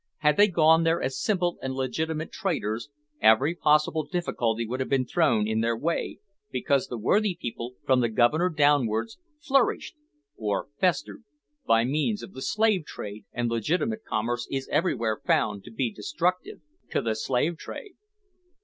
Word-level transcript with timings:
Had 0.17 0.35
they 0.35 0.47
gone 0.47 0.81
there 0.83 0.99
as 0.99 1.21
simple 1.21 1.59
and 1.61 1.75
legitimate 1.75 2.31
traders, 2.31 2.89
every 3.21 3.53
possible 3.53 4.03
difficulty 4.03 4.65
would 4.65 4.79
have 4.79 4.89
been 4.89 5.05
thrown 5.05 5.47
in 5.47 5.61
their 5.61 5.77
way, 5.77 6.17
because 6.51 6.87
the 6.87 6.97
worthy 6.97 7.37
people, 7.39 7.75
from 7.85 7.99
the 7.99 8.09
Governor 8.09 8.49
downwards, 8.49 9.19
flourished, 9.39 9.95
or 10.35 10.69
festered, 10.79 11.23
by 11.67 11.83
means 11.85 12.23
of 12.23 12.33
the 12.33 12.41
slave 12.41 12.83
trade, 12.83 13.25
and 13.31 13.47
legitimate 13.47 14.03
commerce 14.03 14.47
is 14.49 14.67
everywhere 14.71 15.21
found 15.23 15.63
to 15.65 15.71
be 15.71 15.93
destructive 15.93 16.61
to 16.89 17.03
the 17.03 17.13
slave 17.13 17.59
trade. 17.59 17.93